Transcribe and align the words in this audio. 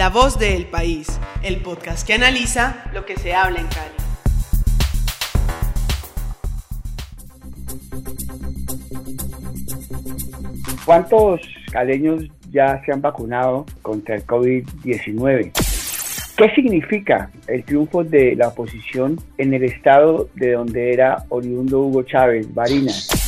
La 0.00 0.08
voz 0.08 0.38
del 0.38 0.64
país, 0.64 1.20
el 1.42 1.58
podcast 1.58 2.06
que 2.06 2.14
analiza 2.14 2.86
lo 2.94 3.04
que 3.04 3.18
se 3.18 3.34
habla 3.34 3.60
en 3.60 3.66
Cali. 3.66 3.90
¿Cuántos 10.86 11.42
caleños 11.70 12.24
ya 12.50 12.82
se 12.82 12.92
han 12.92 13.02
vacunado 13.02 13.66
contra 13.82 14.14
el 14.14 14.26
COVID-19? 14.26 15.52
¿Qué 16.34 16.50
significa 16.54 17.30
el 17.46 17.62
triunfo 17.64 18.02
de 18.02 18.34
la 18.36 18.48
oposición 18.48 19.20
en 19.36 19.52
el 19.52 19.64
estado 19.64 20.30
de 20.34 20.52
donde 20.52 20.94
era 20.94 21.26
oriundo 21.28 21.80
Hugo 21.80 22.04
Chávez, 22.04 22.54
Barinas? 22.54 23.19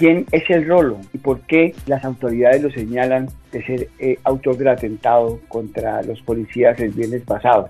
¿Quién 0.00 0.24
es 0.32 0.48
el 0.48 0.66
rolo 0.66 0.96
y 1.12 1.18
por 1.18 1.42
qué 1.42 1.74
las 1.84 2.02
autoridades 2.06 2.62
lo 2.62 2.70
señalan 2.70 3.28
de 3.52 3.62
ser 3.62 3.88
eh, 3.98 4.18
autor 4.24 4.56
del 4.56 4.68
atentado 4.68 5.40
contra 5.46 6.00
los 6.00 6.22
policías 6.22 6.80
el 6.80 6.92
viernes 6.92 7.20
pasado? 7.20 7.66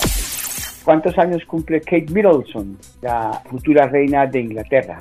¿Cuántos 0.84 1.18
años 1.18 1.44
cumple 1.44 1.80
Kate 1.80 2.06
Middleton, 2.08 2.78
la 3.02 3.42
futura 3.50 3.88
reina 3.88 4.28
de 4.28 4.42
Inglaterra? 4.42 4.96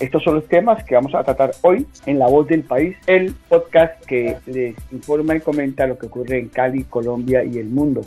Estos 0.00 0.24
son 0.24 0.34
los 0.34 0.48
temas 0.48 0.82
que 0.82 0.96
vamos 0.96 1.14
a 1.14 1.22
tratar 1.22 1.52
hoy 1.62 1.86
en 2.06 2.18
La 2.18 2.26
Voz 2.26 2.48
del 2.48 2.64
País, 2.64 2.96
el 3.06 3.32
podcast 3.48 4.04
que 4.04 4.36
les 4.46 4.74
informa 4.90 5.36
y 5.36 5.40
comenta 5.40 5.86
lo 5.86 5.96
que 5.96 6.06
ocurre 6.06 6.40
en 6.40 6.48
Cali, 6.48 6.82
Colombia 6.82 7.44
y 7.44 7.58
el 7.58 7.66
mundo. 7.66 8.02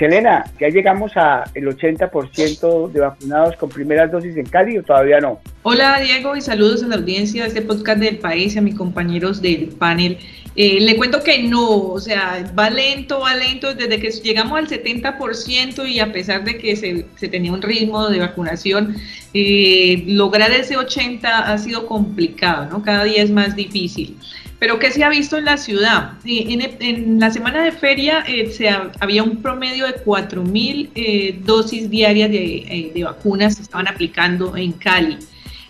Elena, 0.00 0.44
¿ya 0.60 0.68
llegamos 0.68 1.16
al 1.16 1.44
80% 1.54 2.90
de 2.90 3.00
vacunados 3.00 3.56
con 3.56 3.68
primeras 3.68 4.10
dosis 4.10 4.36
en 4.36 4.46
Cali 4.46 4.78
o 4.78 4.82
todavía 4.82 5.20
no? 5.20 5.40
Hola 5.62 6.00
Diego 6.00 6.36
y 6.36 6.40
saludos 6.40 6.82
a 6.82 6.88
la 6.88 6.96
audiencia 6.96 7.42
de 7.42 7.48
este 7.48 7.62
podcast 7.62 8.00
del 8.00 8.18
país 8.18 8.54
y 8.54 8.58
a 8.58 8.62
mis 8.62 8.74
compañeros 8.74 9.40
del 9.40 9.68
panel. 9.68 10.18
Eh, 10.56 10.80
le 10.80 10.96
cuento 10.96 11.22
que 11.22 11.42
no, 11.44 11.68
o 11.68 12.00
sea, 12.00 12.50
va 12.58 12.68
lento, 12.68 13.20
va 13.20 13.36
lento, 13.36 13.74
desde 13.74 14.00
que 14.00 14.10
llegamos 14.10 14.58
al 14.58 14.68
70% 14.68 15.88
y 15.88 16.00
a 16.00 16.12
pesar 16.12 16.44
de 16.44 16.58
que 16.58 16.74
se, 16.74 17.06
se 17.16 17.28
tenía 17.28 17.52
un 17.52 17.62
ritmo 17.62 18.08
de 18.08 18.18
vacunación, 18.18 18.96
eh, 19.34 20.02
lograr 20.06 20.50
ese 20.50 20.76
80% 20.76 21.20
ha 21.22 21.56
sido 21.58 21.86
complicado, 21.86 22.68
¿no? 22.70 22.82
Cada 22.82 23.04
día 23.04 23.22
es 23.22 23.30
más 23.30 23.54
difícil. 23.54 24.16
Pero 24.58 24.78
¿qué 24.78 24.90
se 24.90 25.04
ha 25.04 25.08
visto 25.08 25.36
en 25.36 25.44
la 25.44 25.56
ciudad? 25.56 26.14
En, 26.24 27.20
la 27.20 27.30
semana 27.30 27.62
de 27.62 27.70
feria 27.70 28.24
eh, 28.26 28.50
se 28.50 28.68
había 28.68 29.22
un 29.22 29.40
promedio 29.40 29.86
de 29.86 29.94
4.000 30.04 30.90
eh, 30.94 31.40
dosis 31.44 31.88
diarias 31.88 32.30
de, 32.30 32.56
eh, 32.56 32.90
de, 32.92 33.04
vacunas 33.04 33.56
que 33.56 33.62
estaban 33.62 33.86
aplicando 33.86 34.56
en 34.56 34.72
Cali. 34.72 35.18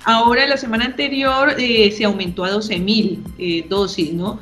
Ahora, 0.05 0.47
la 0.47 0.57
semana 0.57 0.87
anterior 0.87 1.55
se 1.59 2.05
aumentó 2.05 2.45
a 2.45 2.51
12.000 2.51 3.69
dosis, 3.69 4.13
¿no? 4.15 4.41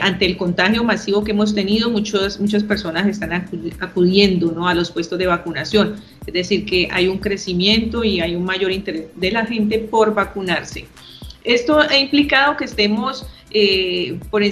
ante 0.00 0.24
el 0.24 0.36
contagio 0.38 0.82
masivo 0.82 1.24
que 1.24 1.32
hemos 1.32 1.54
tenido, 1.54 1.90
muchas 1.90 2.40
muchas 2.40 2.62
personas 2.62 3.06
están 3.06 3.32
acudiendo 3.80 4.52
¿no? 4.52 4.66
a 4.66 4.72
los 4.72 4.90
puestos 4.90 5.18
de 5.18 5.26
vacunación. 5.26 5.96
Es 6.26 6.32
decir, 6.32 6.64
que 6.64 6.88
hay 6.90 7.08
un 7.08 7.18
crecimiento 7.18 8.02
y 8.02 8.20
hay 8.20 8.34
un 8.34 8.44
mayor 8.44 8.72
interés 8.72 9.08
de 9.16 9.30
la 9.30 9.44
gente 9.44 9.78
por 9.78 10.14
vacunarse. 10.14 10.86
Esto 11.44 11.78
ha 11.78 11.96
implicado 11.96 12.56
que 12.56 12.64
estemos 12.64 13.26
eh, 13.50 14.18
por, 14.30 14.42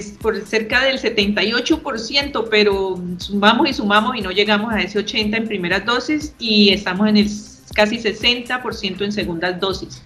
cerca 0.45 0.85
del 0.85 0.99
78%, 0.99 2.47
pero 2.49 3.03
sumamos 3.17 3.69
y 3.69 3.73
sumamos 3.73 4.15
y 4.15 4.21
no 4.21 4.31
llegamos 4.31 4.71
a 4.71 4.81
ese 4.81 5.03
80% 5.03 5.35
en 5.35 5.47
primeras 5.47 5.85
dosis 5.85 6.33
y 6.39 6.69
estamos 6.69 7.09
en 7.09 7.17
el 7.17 7.27
casi 7.75 7.97
60% 7.97 9.01
en 9.01 9.11
segundas 9.11 9.59
dosis. 9.59 10.03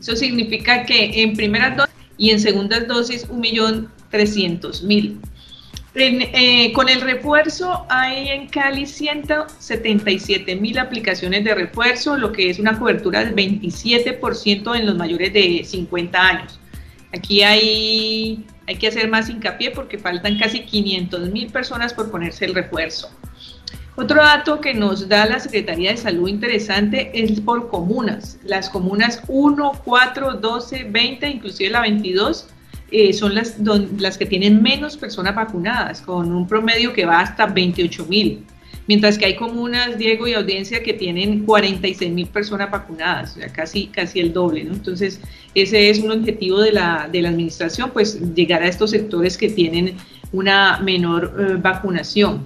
Eso 0.00 0.16
significa 0.16 0.84
que 0.84 1.22
en 1.22 1.34
primeras 1.36 1.76
dosis 1.76 1.94
y 2.16 2.30
en 2.30 2.40
segundas 2.40 2.88
dosis 2.88 3.28
1.300.000. 3.28 5.20
Eh, 5.94 6.72
con 6.72 6.88
el 6.88 7.02
refuerzo 7.02 7.84
hay 7.90 8.28
en 8.28 8.48
Cali 8.48 8.86
177 8.86 10.56
mil 10.56 10.78
aplicaciones 10.78 11.44
de 11.44 11.54
refuerzo, 11.54 12.16
lo 12.16 12.32
que 12.32 12.48
es 12.48 12.58
una 12.58 12.78
cobertura 12.78 13.22
del 13.22 13.34
27% 13.34 14.74
en 14.74 14.86
los 14.86 14.96
mayores 14.96 15.34
de 15.34 15.62
50 15.64 16.18
años. 16.18 16.58
Aquí 17.14 17.42
hay, 17.42 18.46
hay 18.66 18.76
que 18.76 18.88
hacer 18.88 19.08
más 19.08 19.28
hincapié 19.28 19.70
porque 19.70 19.98
faltan 19.98 20.38
casi 20.38 20.60
500 20.60 21.28
mil 21.28 21.52
personas 21.52 21.92
por 21.92 22.10
ponerse 22.10 22.46
el 22.46 22.54
refuerzo. 22.54 23.10
Otro 23.94 24.22
dato 24.22 24.62
que 24.62 24.72
nos 24.72 25.06
da 25.10 25.26
la 25.26 25.38
Secretaría 25.40 25.90
de 25.90 25.98
Salud 25.98 26.26
interesante 26.26 27.10
es 27.12 27.38
por 27.42 27.68
comunas. 27.68 28.38
Las 28.42 28.70
comunas 28.70 29.22
1, 29.28 29.82
4, 29.84 30.32
12, 30.36 30.84
20, 30.84 31.28
inclusive 31.28 31.68
la 31.68 31.82
22 31.82 32.48
eh, 32.92 33.12
son 33.12 33.34
las, 33.34 33.56
las 33.98 34.18
que 34.18 34.26
tienen 34.26 34.62
menos 34.62 34.96
personas 34.96 35.34
vacunadas, 35.34 36.02
con 36.02 36.32
un 36.32 36.46
promedio 36.46 36.92
que 36.92 37.06
va 37.06 37.20
hasta 37.20 37.46
28 37.46 38.06
mil. 38.06 38.44
Mientras 38.86 39.16
que 39.16 39.26
hay 39.26 39.36
comunas, 39.36 39.96
Diego 39.96 40.26
y 40.26 40.34
audiencia, 40.34 40.82
que 40.82 40.92
tienen 40.92 41.44
46 41.44 42.12
mil 42.12 42.26
personas 42.26 42.70
vacunadas, 42.70 43.32
o 43.32 43.40
sea, 43.40 43.48
casi, 43.48 43.86
casi 43.86 44.20
el 44.20 44.32
doble. 44.32 44.60
Entonces, 44.60 45.20
ese 45.54 45.88
es 45.88 46.00
un 46.00 46.10
objetivo 46.10 46.60
de 46.60 46.72
la, 46.72 47.08
de 47.10 47.22
la 47.22 47.28
administración, 47.28 47.90
pues 47.92 48.20
llegar 48.34 48.62
a 48.62 48.68
estos 48.68 48.90
sectores 48.90 49.38
que 49.38 49.48
tienen 49.48 49.96
una 50.32 50.78
menor 50.80 51.34
eh, 51.38 51.54
vacunación. 51.60 52.44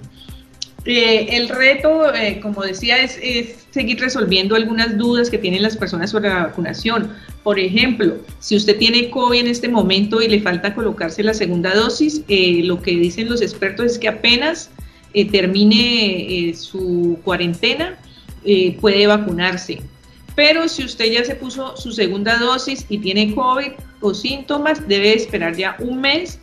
Eh, 0.85 1.35
el 1.35 1.49
reto, 1.49 2.03
como 2.41 2.61
decía, 2.63 2.99
es, 2.99 3.19
es, 3.21 3.67
seguir 3.71 3.99
resolviendo 3.99 4.55
algunas 4.55 4.97
dudas 4.97 5.29
que 5.29 5.37
tienen 5.37 5.61
las 5.61 5.75
personas 5.75 6.11
sobre 6.11 6.29
la 6.29 6.43
vacunación. 6.43 7.11
Por 7.47 7.59
ejemplo, 7.59 8.17
si 8.41 8.57
usted 8.57 8.77
tiene 8.77 9.09
COVID 9.09 9.39
en 9.39 9.47
este 9.47 9.69
momento 9.69 10.21
y 10.21 10.27
le 10.27 10.41
falta 10.41 10.75
colocarse 10.75 11.23
la 11.23 11.33
segunda 11.33 11.73
dosis, 11.73 12.21
eh, 12.27 12.59
lo 12.65 12.81
que 12.81 12.91
dicen 12.91 13.29
los 13.29 13.41
expertos 13.41 13.85
es 13.85 13.97
que 13.97 14.09
apenas 14.09 14.69
eh, 15.13 15.23
termine 15.31 16.49
eh, 16.49 16.53
su 16.55 17.17
cuarentena, 17.23 17.97
puede 18.81 19.07
vacunarse. 19.07 19.79
Pero 20.35 20.67
si 20.67 20.83
usted 20.83 21.09
ya 21.09 21.23
se 21.23 21.35
puso 21.35 21.77
su 21.77 21.93
segunda 21.93 22.37
dosis 22.37 22.85
y 22.89 22.97
tiene 22.97 23.33
COVID 23.33 23.71
o 24.01 24.13
síntomas, 24.13 24.85
debe 24.85 25.13
esperar 25.13 25.55
ya 25.55 25.77
un 25.79 26.01
mes 26.01 26.41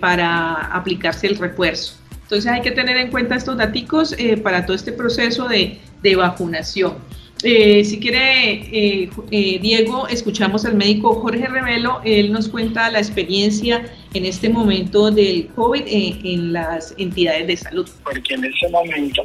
para 0.00 0.54
aplicarse 0.66 1.26
el 1.26 1.38
refuerzo. 1.38 1.94
Entonces 2.22 2.48
hay 2.48 2.62
que 2.62 2.70
tener 2.70 2.96
en 2.98 3.10
cuenta 3.10 3.34
estos 3.34 3.56
datos 3.56 4.14
para 4.44 4.64
todo 4.64 4.76
este 4.76 4.92
proceso 4.92 5.48
de, 5.48 5.80
de 6.04 6.14
vacunación. 6.14 6.94
Eh, 7.42 7.84
si 7.84 7.98
quiere, 7.98 8.52
eh, 8.52 9.10
eh, 9.30 9.58
Diego, 9.60 10.06
escuchamos 10.08 10.66
al 10.66 10.74
médico 10.74 11.14
Jorge 11.14 11.46
Revelo. 11.46 12.00
Él 12.04 12.32
nos 12.32 12.48
cuenta 12.48 12.90
la 12.90 12.98
experiencia 12.98 13.90
en 14.12 14.26
este 14.26 14.50
momento 14.50 15.10
del 15.10 15.46
COVID 15.54 15.82
en, 15.86 16.52
las 16.52 16.94
entidades 16.98 17.46
de 17.46 17.56
salud. 17.56 17.88
Porque 18.04 18.34
en 18.34 18.44
ese 18.44 18.68
momento, 18.68 19.22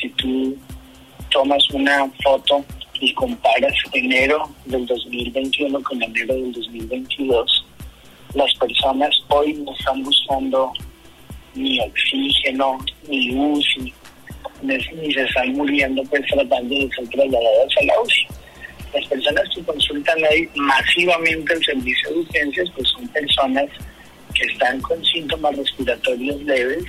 si 0.00 0.08
tú 0.10 0.56
tomas 1.30 1.62
una 1.72 2.10
foto 2.24 2.64
y 3.00 3.14
comparas 3.14 3.74
enero 3.92 4.50
del 4.64 4.84
2021 4.86 5.80
con 5.82 6.02
enero 6.02 6.34
del 6.34 6.52
2022, 6.52 7.66
las 8.34 8.52
personas 8.54 9.14
hoy 9.28 9.52
no 9.54 9.72
están 9.72 10.02
buscando 10.02 10.72
ni 11.54 11.78
oxígeno, 11.80 12.78
ni 13.08 13.34
UCI, 13.36 13.92
ni 14.62 15.12
se 15.12 15.22
están 15.22 15.52
muriendo 15.52 16.02
pues 16.04 16.22
tratando 16.26 16.74
de 16.74 16.90
ser 16.94 17.08
trasladados 17.08 17.74
a 17.80 17.84
la 17.84 18.00
UCI. 18.02 18.26
Las 18.94 19.06
personas 19.06 19.44
que 19.54 19.62
consultan 19.62 20.18
ahí 20.24 20.48
masivamente 20.54 21.52
el 21.52 21.64
servicio 21.64 22.10
de 22.10 22.18
urgencias 22.18 22.70
pues 22.74 22.88
son 22.88 23.08
personas 23.08 23.66
que 24.34 24.44
están 24.44 24.80
con 24.80 25.04
síntomas 25.04 25.56
respiratorios 25.56 26.42
leves 26.42 26.84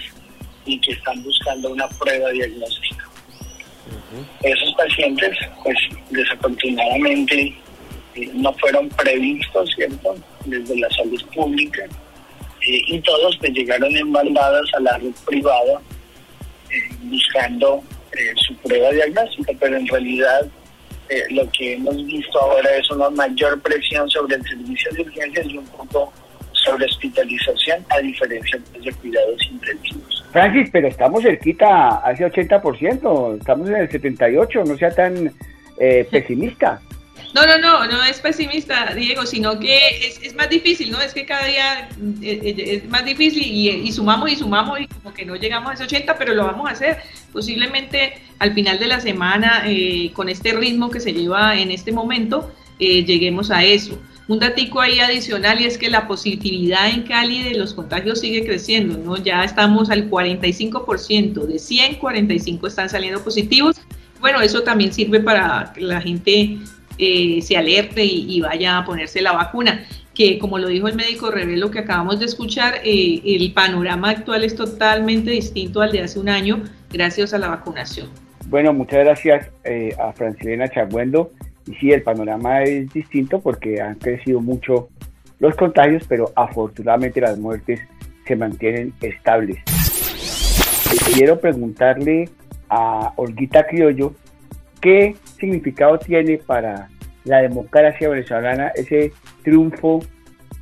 y 0.66 0.80
que 0.80 0.91
están 0.91 1.22
buscando 1.24 1.72
una 1.72 1.88
prueba 1.88 2.30
diagnóstica. 2.31 3.09
Esos 4.44 4.74
pacientes 4.75 5.38
pues 5.63 5.78
desafortunadamente 6.09 7.56
eh, 8.16 8.30
no 8.34 8.53
fueron 8.53 8.90
previstos, 8.90 9.69
¿cierto?, 9.75 10.16
desde 10.46 10.80
la 10.80 10.90
salud 10.91 11.22
pública 11.36 11.84
eh, 11.84 12.81
y 12.88 13.00
todos 13.01 13.38
pues 13.38 13.51
llegaron 13.51 13.95
embaldados 13.95 14.69
a 14.74 14.80
la 14.80 14.98
red 14.98 15.13
privada 15.25 15.81
buscando 17.04 17.83
eh, 18.13 18.33
su 18.36 18.56
prueba 18.57 18.89
diagnóstica, 18.92 19.51
pero 19.60 19.77
en 19.77 19.88
realidad 19.88 20.48
eh, 21.10 21.24
lo 21.31 21.50
que 21.51 21.74
hemos 21.74 21.95
visto 22.06 22.39
ahora 22.39 22.69
es 22.75 22.89
una 22.92 23.10
mayor 23.10 23.60
presión 23.62 24.10
sobre 24.10 24.36
el 24.36 24.44
servicio 24.44 24.92
de 24.94 25.01
urgencias 25.01 25.45
y 25.48 25.57
un 25.57 25.66
poco 25.68 26.13
sobre 26.54 26.86
hospitalización, 26.86 27.86
a 27.89 28.00
diferencia 28.00 28.60
pues, 28.71 28.86
de 28.86 28.94
cuidados 28.94 29.42
intensivos. 29.51 30.25
Francis, 30.31 30.69
pero 30.71 30.88
estamos 30.88 31.24
cerquita 31.24 32.06
a 32.06 32.12
ese 32.12 32.25
80%, 32.25 33.39
estamos 33.39 33.69
en 33.69 33.75
el 33.75 33.89
78%, 33.89 34.68
no 34.68 34.77
sea 34.77 34.92
tan 34.92 35.31
eh, 35.80 36.07
pesimista. 36.12 36.81
No, 37.33 37.45
no, 37.45 37.57
no, 37.60 37.86
no 37.88 38.04
es 38.04 38.19
pesimista, 38.19 38.94
Diego, 38.95 39.25
sino 39.25 39.60
que 39.60 39.77
es, 40.21 40.33
más 40.36 40.50
difícil, 40.50 40.92
¿no? 40.92 41.00
Es 41.00 41.13
que 41.13 41.25
cada 41.25 41.45
día 41.45 41.89
eh, 42.21 42.39
eh, 42.44 42.81
es, 42.83 42.89
más 42.89 43.06
difícil 43.06 43.44
y, 43.45 43.92
sumamos 43.92 44.31
y 44.31 44.36
sumamos 44.36 44.80
y 44.80 44.88
como 44.88 45.13
que 45.13 45.25
no 45.25 45.36
llegamos 45.36 45.71
a 45.71 45.74
ese 45.75 45.83
80, 45.83 46.18
pero 46.18 46.33
lo 46.33 46.45
vamos 46.45 46.68
a 46.69 46.74
hacer. 46.74 46.98
Posiblemente 47.31 48.21
al 48.39 48.54
final 48.54 48.80
de 48.80 48.88
la 48.88 49.00
semana, 49.00 49.63
eh, 49.68 50.12
con 50.13 50.30
este 50.30 50.54
ritmo 50.54 50.89
que 50.89 51.00
se 51.00 51.13
lleva 51.13 51.56
en 51.57 51.71
este 51.71 51.92
momento, 51.92 52.51
lleguemos 52.80 53.51
a 53.51 53.63
eso. 53.63 54.00
un 54.30 54.39
datico 54.39 54.80
ahí 54.80 55.00
adicional 55.00 55.60
y 55.60 55.65
es 55.65 55.77
que 55.77 55.89
la 55.89 56.07
positividad 56.07 56.89
en 56.89 57.01
Cali 57.01 57.44
de 57.44 57.56
los 57.56 57.74
contagios 57.74 58.22
sigue 58.22 58.45
creciendo, 58.45 58.98
¿no? 58.98 59.18
Ya 59.18 59.44
estamos 59.44 59.89
al 59.89 60.10
45%, 60.10 61.45
de 61.45 61.60
100, 61.60 61.95
45 61.95 62.68
están 62.68 62.89
saliendo 62.89 63.24
positivos. 63.24 63.75
Bueno, 64.22 64.42
eso 64.42 64.62
también 64.63 64.94
sirve 64.94 65.19
para 65.19 65.72
que 65.74 65.81
la 65.81 66.00
gente 66.00 66.60
eh, 67.00 67.42
se 67.42 67.57
alerte 67.57 68.04
y, 68.04 68.42
vaya 68.42 68.78
a 68.78 68.86
ponerse 68.86 69.22
la 69.22 69.31
vacuna 69.31 69.86
que 70.13 70.38
como 70.38 70.60
lo 70.60 70.68
dijo 70.68 70.90
el 70.90 70.96
médico 70.96 71.31
Revelo 71.31 71.72
que 71.72 71.80
acabamos 71.80 72.19
de 72.19 72.25
escuchar, 72.25 72.81
eh, 72.84 73.22
el 73.24 73.54
panorama 73.54 74.10
actual 74.10 74.44
es 74.44 74.54
totalmente 74.54 75.31
distinto 75.31 75.81
al 75.81 75.94
de 75.94 76.01
hace 76.01 76.19
un 76.19 76.28
año 76.28 76.62
gracias 76.92 77.34
a 77.34 77.38
la 77.38 77.48
vacunación. 77.48 78.10
Bueno, 78.48 78.74
muchas 78.74 79.00
gracias 79.06 79.50
eh, 79.63 79.96
a 79.98 80.12
Francilena 80.12 80.68
Chagüendo. 80.68 81.31
Y 81.68 81.75
sí, 81.75 81.92
el 81.92 82.01
panorama 82.01 82.63
es 82.63 82.92
distinto 82.92 83.40
porque 83.40 83.80
han 83.80 83.96
crecido 83.96 84.42
mucho 84.42 84.90
los 85.40 85.56
contagios, 85.56 86.04
pero 86.10 86.34
afortunadamente 86.36 87.22
las 87.22 87.38
muertes 87.38 87.80
se 88.28 88.36
mantienen 88.36 88.94
estables. 89.01 89.57
Quiero 91.13 91.40
preguntarle 91.40 92.30
a 92.69 93.13
Olguita 93.16 93.66
Criollo 93.68 94.13
qué 94.81 95.16
significado 95.39 95.97
tiene 95.97 96.38
para 96.38 96.89
la 97.24 97.41
democracia 97.41 98.09
venezolana 98.09 98.69
ese 98.75 99.12
triunfo 99.44 100.00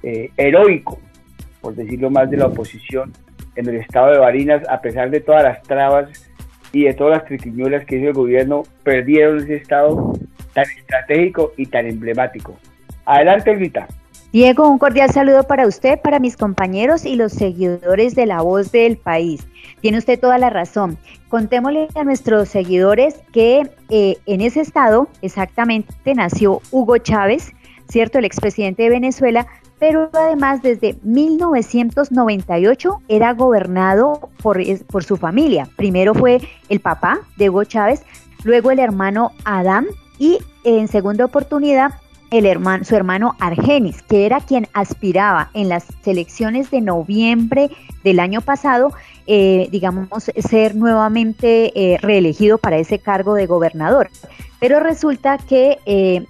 eh, 0.03 0.29
heroico, 0.37 0.99
por 1.61 1.75
decirlo 1.75 2.09
más, 2.09 2.29
de 2.29 2.37
la 2.37 2.47
oposición 2.47 3.13
en 3.55 3.67
el 3.67 3.75
estado 3.75 4.11
de 4.11 4.19
Barinas, 4.19 4.63
a 4.69 4.81
pesar 4.81 5.09
de 5.09 5.19
todas 5.19 5.43
las 5.43 5.61
trabas 5.63 6.09
y 6.71 6.83
de 6.83 6.93
todas 6.93 7.19
las 7.19 7.25
triquiñuelas 7.25 7.85
que 7.85 7.97
hizo 7.97 8.07
el 8.07 8.13
gobierno, 8.13 8.63
perdieron 8.83 9.39
ese 9.39 9.55
estado 9.55 10.13
tan 10.53 10.65
estratégico 10.65 11.53
y 11.57 11.65
tan 11.65 11.87
emblemático. 11.87 12.57
Adelante, 13.05 13.51
Olvita. 13.51 13.87
Diego, 14.33 14.67
un 14.69 14.77
cordial 14.77 15.09
saludo 15.09 15.43
para 15.43 15.65
usted, 15.65 16.01
para 16.01 16.19
mis 16.19 16.35
compañeros 16.35 17.05
y 17.05 17.15
los 17.15 17.31
seguidores 17.31 18.13
de 18.13 18.25
La 18.25 18.41
Voz 18.41 18.73
del 18.73 18.97
País. 18.97 19.47
Tiene 19.79 19.99
usted 19.99 20.19
toda 20.19 20.37
la 20.37 20.49
razón. 20.49 20.97
Contémosle 21.29 21.87
a 21.95 22.03
nuestros 22.03 22.49
seguidores 22.49 23.15
que 23.31 23.71
eh, 23.89 24.17
en 24.25 24.41
ese 24.41 24.59
estado 24.59 25.07
exactamente 25.21 26.13
nació 26.13 26.61
Hugo 26.71 26.97
Chávez, 26.97 27.53
¿cierto? 27.87 28.19
El 28.19 28.25
expresidente 28.25 28.83
de 28.83 28.89
Venezuela, 28.89 29.47
pero 29.79 30.09
además 30.11 30.61
desde 30.61 30.97
1998 31.03 33.01
era 33.07 33.33
gobernado 33.33 34.29
por, 34.43 34.59
por 34.87 35.05
su 35.05 35.15
familia. 35.15 35.69
Primero 35.77 36.13
fue 36.13 36.41
el 36.67 36.81
papá 36.81 37.19
de 37.37 37.49
Hugo 37.49 37.63
Chávez, 37.63 38.03
luego 38.43 38.71
el 38.71 38.79
hermano 38.79 39.31
Adán 39.45 39.85
y 40.19 40.39
en 40.65 40.89
segunda 40.89 41.23
oportunidad 41.23 41.93
el 42.31 42.45
hermano, 42.45 42.83
su 42.83 42.95
hermano 42.95 43.35
Argenis, 43.39 44.01
que 44.01 44.25
era 44.25 44.41
quien 44.41 44.67
aspiraba 44.73 45.49
en 45.53 45.69
las 45.69 45.85
elecciones 46.05 46.71
de 46.71 46.81
noviembre 46.81 47.69
del 48.03 48.19
año 48.19 48.41
pasado, 48.41 48.93
eh, 49.27 49.67
digamos, 49.71 50.07
ser 50.37 50.75
nuevamente 50.75 51.71
eh, 51.75 51.97
reelegido 51.97 52.57
para 52.57 52.77
ese 52.77 52.99
cargo 52.99 53.33
de 53.33 53.45
gobernador. 53.45 54.09
Pero 54.59 54.79
resulta 54.79 55.37
que 55.37 55.77
eh, 55.85 56.25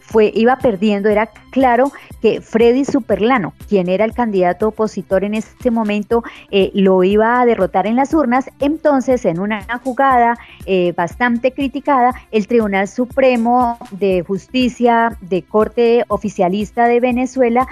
fue, 0.00 0.32
iba 0.34 0.56
perdiendo, 0.56 1.08
era 1.08 1.30
claro 1.50 1.92
que 2.20 2.40
Freddy 2.40 2.84
Superlano, 2.84 3.52
quien 3.68 3.88
era 3.88 4.04
el 4.04 4.14
candidato 4.14 4.68
opositor 4.68 5.22
en 5.22 5.34
ese 5.34 5.70
momento, 5.70 6.24
eh, 6.50 6.72
lo 6.74 7.04
iba 7.04 7.40
a 7.40 7.46
derrotar 7.46 7.86
en 7.86 7.94
las 7.94 8.12
urnas, 8.14 8.50
entonces 8.58 9.24
en 9.24 9.38
una 9.38 9.64
jugada 9.84 10.36
bastante 10.96 11.52
criticada, 11.52 12.12
el 12.32 12.48
Tribunal 12.48 12.88
Supremo 12.88 13.78
de 13.92 14.24
Justicia 14.26 15.16
de 15.20 15.42
Corte 15.42 16.04
Oficialista 16.08 16.88
de 16.88 16.98
Venezuela 16.98 17.66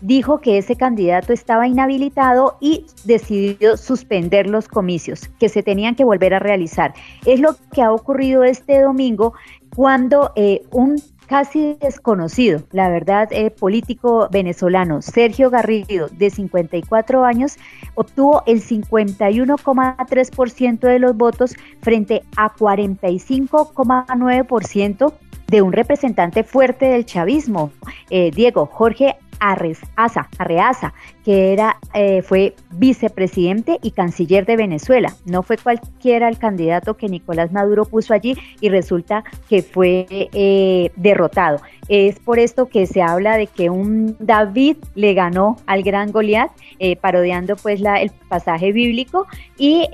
dijo 0.00 0.40
que 0.40 0.58
ese 0.58 0.76
candidato 0.76 1.32
estaba 1.32 1.66
inhabilitado 1.66 2.56
y 2.60 2.86
decidió 3.04 3.76
suspender 3.76 4.48
los 4.48 4.68
comicios 4.68 5.28
que 5.38 5.48
se 5.48 5.62
tenían 5.62 5.94
que 5.94 6.04
volver 6.04 6.34
a 6.34 6.38
realizar. 6.38 6.94
Es 7.26 7.40
lo 7.40 7.56
que 7.72 7.82
ha 7.82 7.92
ocurrido 7.92 8.44
este 8.44 8.80
domingo 8.80 9.34
cuando 9.74 10.32
eh, 10.36 10.62
un 10.70 10.96
casi 11.30 11.78
desconocido, 11.80 12.62
la 12.72 12.88
verdad, 12.88 13.28
eh, 13.30 13.52
político 13.52 14.28
venezolano, 14.32 15.00
Sergio 15.00 15.48
Garrido, 15.48 16.08
de 16.08 16.28
54 16.28 17.24
años, 17.24 17.56
obtuvo 17.94 18.42
el 18.46 18.60
51,3% 18.60 20.80
de 20.80 20.98
los 20.98 21.16
votos 21.16 21.54
frente 21.82 22.24
a 22.36 22.52
45,9% 22.52 25.12
de 25.46 25.62
un 25.62 25.72
representante 25.72 26.42
fuerte 26.42 26.86
del 26.86 27.06
chavismo, 27.06 27.70
eh, 28.10 28.32
Diego 28.34 28.66
Jorge 28.66 29.14
Arreaza, 29.40 30.28
Arreaza 30.38 30.94
que 31.24 31.52
era, 31.52 31.78
eh, 31.92 32.22
fue 32.22 32.54
vicepresidente 32.72 33.78
y 33.82 33.90
canciller 33.90 34.46
de 34.46 34.56
Venezuela. 34.56 35.14
No 35.24 35.42
fue 35.42 35.56
cualquiera 35.58 36.28
el 36.28 36.38
candidato 36.38 36.96
que 36.96 37.08
Nicolás 37.08 37.52
Maduro 37.52 37.84
puso 37.84 38.14
allí 38.14 38.36
y 38.60 38.68
resulta 38.68 39.24
que 39.48 39.62
fue 39.62 40.06
eh, 40.10 40.90
derrotado. 40.96 41.60
Es 41.88 42.20
por 42.20 42.38
esto 42.38 42.66
que 42.66 42.86
se 42.86 43.02
habla 43.02 43.36
de 43.36 43.48
que 43.48 43.68
un 43.68 44.16
David 44.20 44.76
le 44.94 45.12
ganó 45.14 45.56
al 45.66 45.82
gran 45.82 46.12
Goliat, 46.12 46.50
eh, 46.78 46.96
parodiando 46.96 47.56
pues 47.56 47.80
el 47.80 48.10
pasaje 48.28 48.72
bíblico 48.72 49.26
y 49.58 49.86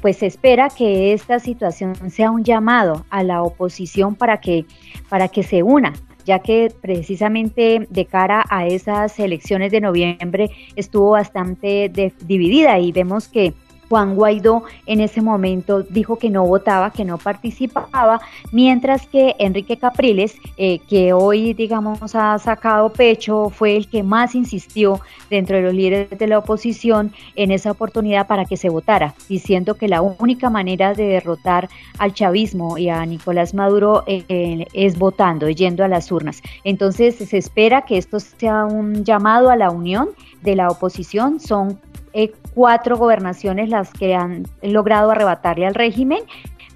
pues 0.00 0.16
se 0.16 0.26
espera 0.26 0.68
que 0.70 1.12
esta 1.12 1.38
situación 1.38 1.94
sea 2.10 2.30
un 2.30 2.42
llamado 2.42 3.04
a 3.10 3.22
la 3.22 3.42
oposición 3.42 4.14
para 4.14 4.40
que, 4.40 4.64
para 5.08 5.28
que 5.28 5.42
se 5.42 5.62
una 5.62 5.92
ya 6.24 6.38
que 6.40 6.72
precisamente 6.80 7.86
de 7.88 8.04
cara 8.06 8.44
a 8.48 8.66
esas 8.66 9.18
elecciones 9.18 9.72
de 9.72 9.80
noviembre 9.80 10.50
estuvo 10.76 11.10
bastante 11.10 11.90
dividida 12.20 12.78
y 12.78 12.92
vemos 12.92 13.28
que 13.28 13.54
Juan 13.92 14.14
Guaidó 14.14 14.62
en 14.86 15.00
ese 15.00 15.20
momento 15.20 15.82
dijo 15.82 16.16
que 16.16 16.30
no 16.30 16.46
votaba, 16.46 16.92
que 16.92 17.04
no 17.04 17.18
participaba, 17.18 18.22
mientras 18.50 19.06
que 19.06 19.36
Enrique 19.38 19.76
Capriles, 19.76 20.34
eh, 20.56 20.78
que 20.88 21.12
hoy 21.12 21.52
digamos 21.52 22.14
ha 22.14 22.38
sacado 22.38 22.90
pecho, 22.90 23.50
fue 23.50 23.76
el 23.76 23.88
que 23.88 24.02
más 24.02 24.34
insistió 24.34 25.02
dentro 25.28 25.56
de 25.56 25.62
los 25.64 25.74
líderes 25.74 26.18
de 26.18 26.26
la 26.26 26.38
oposición 26.38 27.12
en 27.36 27.50
esa 27.50 27.70
oportunidad 27.70 28.26
para 28.26 28.46
que 28.46 28.56
se 28.56 28.70
votara, 28.70 29.14
diciendo 29.28 29.74
que 29.74 29.88
la 29.88 30.00
única 30.00 30.48
manera 30.48 30.94
de 30.94 31.04
derrotar 31.08 31.68
al 31.98 32.14
chavismo 32.14 32.78
y 32.78 32.88
a 32.88 33.04
Nicolás 33.04 33.52
Maduro 33.52 34.04
eh, 34.06 34.64
es 34.72 34.98
votando, 34.98 35.50
yendo 35.50 35.84
a 35.84 35.88
las 35.88 36.10
urnas. 36.10 36.40
Entonces 36.64 37.16
se 37.16 37.36
espera 37.36 37.82
que 37.82 37.98
esto 37.98 38.20
sea 38.20 38.64
un 38.64 39.04
llamado 39.04 39.50
a 39.50 39.56
la 39.56 39.68
unión 39.68 40.08
de 40.40 40.56
la 40.56 40.68
oposición, 40.70 41.40
son 41.40 41.78
eh, 42.12 42.32
cuatro 42.54 42.96
gobernaciones 42.96 43.68
las 43.68 43.90
que 43.92 44.14
han 44.14 44.44
logrado 44.62 45.10
arrebatarle 45.10 45.66
al 45.66 45.74
régimen 45.74 46.22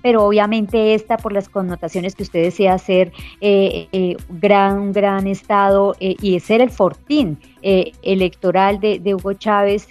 pero 0.06 0.24
obviamente 0.24 0.94
esta 0.94 1.16
por 1.16 1.32
las 1.32 1.48
connotaciones 1.48 2.14
que 2.14 2.22
usted 2.22 2.40
desea 2.40 2.78
ser 2.78 3.10
eh, 3.40 3.88
eh, 3.90 4.16
gran, 4.28 4.92
gran 4.92 5.26
estado 5.26 5.96
eh, 5.98 6.14
y 6.22 6.38
ser 6.38 6.60
el 6.60 6.70
fortín 6.70 7.40
electoral 7.60 8.78
de, 8.78 9.14
Hugo 9.16 9.32
Chávez, 9.32 9.88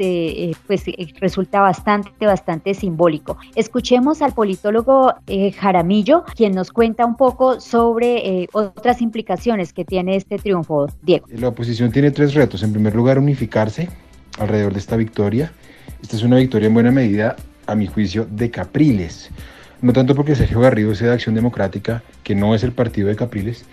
pues 0.66 0.86
resulta 1.20 1.60
bastante, 1.60 2.26
bastante 2.26 2.74
simbólico. 2.74 3.38
Escuchemos 3.54 4.22
al 4.22 4.32
politólogo 4.32 5.14
Jaramillo, 5.60 6.24
quien 6.38 6.56
nos 6.56 6.72
cuenta 6.72 7.06
un 7.06 7.18
poco 7.18 7.60
sobre 7.60 8.48
otras 8.54 9.02
implicaciones 9.02 9.74
que 9.74 9.84
tiene 9.84 10.16
este 10.16 10.38
triunfo. 10.38 10.88
Diego. 11.02 11.28
La 11.30 11.50
oposición 11.50 11.92
tiene 11.92 12.12
tres 12.12 12.34
retos. 12.34 12.64
En 12.64 12.72
primer 12.72 12.96
lugar, 12.96 13.20
unificarse 13.20 13.90
alrededor 14.38 14.74
de 14.74 14.80
esta 14.80 14.96
victoria. 14.96 15.52
Esta 16.02 16.16
es 16.16 16.24
una 16.24 16.38
victoria 16.38 16.68
en 16.68 16.74
buena 16.74 16.92
medida, 16.92 17.36
a 17.68 17.76
mi 17.76 17.88
juicio, 17.88 18.28
de 18.30 18.52
Capriles. 18.52 19.30
No 19.82 19.94
tanto 19.94 20.16
porque 20.16 20.36
Sergio 20.36 20.60
Garrido 20.60 20.96
sea 20.96 21.10
de 21.10 21.14
Acción 21.14 21.36
Democrática, 21.36 22.04
que 22.24 22.36
no 22.36 22.56
es 22.56 22.64
el 22.64 22.72
partido 22.72 23.08
de 23.08 23.16
Capriles, 23.16 23.66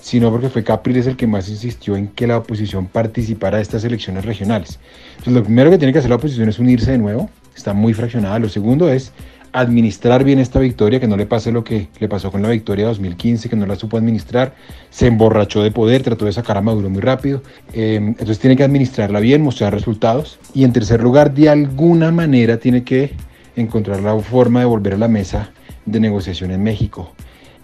sino 0.00 0.30
porque 0.30 0.48
fue 0.48 0.62
Capriles 0.62 1.06
el 1.06 1.16
que 1.16 1.26
más 1.26 1.48
insistió 1.48 1.96
en 1.96 2.08
que 2.08 2.26
la 2.26 2.38
oposición 2.38 2.86
participara 2.86 3.56
de 3.56 3.62
estas 3.62 3.82
elecciones 3.84 4.24
regionales. 4.24 4.78
Entonces, 5.12 5.32
lo 5.34 5.42
primero 5.42 5.70
que 5.70 5.78
tiene 5.78 5.92
que 5.92 5.98
hacer 5.98 6.10
la 6.10 6.16
oposición 6.16 6.48
es 6.48 6.58
unirse 6.58 6.92
de 6.92 6.98
nuevo, 6.98 7.28
está 7.56 7.72
muy 7.72 7.92
fraccionada. 7.94 8.38
Lo 8.38 8.48
segundo 8.48 8.88
es 8.88 9.12
administrar 9.56 10.22
bien 10.22 10.38
esta 10.38 10.60
victoria, 10.60 11.00
que 11.00 11.08
no 11.08 11.16
le 11.16 11.24
pase 11.24 11.50
lo 11.50 11.64
que 11.64 11.88
le 11.98 12.08
pasó 12.08 12.30
con 12.30 12.42
la 12.42 12.50
victoria 12.50 12.84
de 12.84 12.88
2015, 12.90 13.48
que 13.48 13.56
no 13.56 13.64
la 13.64 13.74
supo 13.74 13.96
administrar, 13.96 14.54
se 14.90 15.06
emborrachó 15.06 15.62
de 15.62 15.70
poder, 15.70 16.02
trató 16.02 16.26
de 16.26 16.32
sacar 16.32 16.58
a 16.58 16.60
Maduro 16.60 16.90
muy 16.90 17.00
rápido. 17.00 17.42
Eh, 17.72 17.96
entonces 17.96 18.38
tiene 18.38 18.54
que 18.54 18.64
administrarla 18.64 19.18
bien, 19.18 19.40
mostrar 19.40 19.72
resultados. 19.72 20.38
Y 20.52 20.64
en 20.64 20.74
tercer 20.74 21.02
lugar, 21.02 21.32
de 21.32 21.48
alguna 21.48 22.12
manera 22.12 22.58
tiene 22.58 22.84
que 22.84 23.14
encontrar 23.56 24.00
la 24.02 24.18
forma 24.18 24.60
de 24.60 24.66
volver 24.66 24.92
a 24.92 24.98
la 24.98 25.08
mesa 25.08 25.50
de 25.86 26.00
negociación 26.00 26.50
en 26.50 26.62
México. 26.62 27.15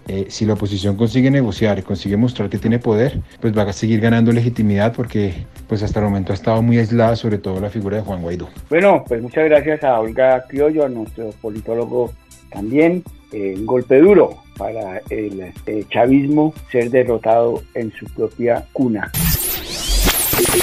Eh, 0.07 0.25
si 0.29 0.45
la 0.45 0.53
oposición 0.53 0.97
consigue 0.97 1.31
negociar 1.31 1.79
y 1.79 1.81
consigue 1.81 2.17
mostrar 2.17 2.49
que 2.49 2.57
tiene 2.57 2.77
poder, 2.79 3.21
pues 3.39 3.57
va 3.57 3.63
a 3.63 3.73
seguir 3.73 4.01
ganando 4.01 4.31
legitimidad 4.31 4.93
porque 4.93 5.33
pues 5.67 5.81
hasta 5.81 5.99
el 5.99 6.05
momento 6.05 6.33
ha 6.33 6.35
estado 6.35 6.61
muy 6.61 6.77
aislada, 6.77 7.15
sobre 7.15 7.37
todo 7.37 7.61
la 7.61 7.69
figura 7.69 7.97
de 7.97 8.03
Juan 8.03 8.21
Guaidó. 8.21 8.49
Bueno, 8.69 9.03
pues 9.07 9.21
muchas 9.21 9.45
gracias 9.45 9.83
a 9.83 9.99
Olga 9.99 10.43
Criollo, 10.47 10.85
a 10.85 10.89
nuestro 10.89 11.29
politólogo 11.41 12.11
también. 12.51 13.03
Eh, 13.31 13.55
golpe 13.61 13.99
duro 13.99 14.43
para 14.57 15.01
el 15.09 15.51
eh, 15.65 15.85
chavismo 15.89 16.53
ser 16.71 16.91
derrotado 16.91 17.63
en 17.73 17.91
su 17.93 18.05
propia 18.07 18.65
cuna. 18.73 19.11